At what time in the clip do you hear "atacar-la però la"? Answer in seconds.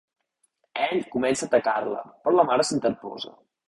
1.53-2.51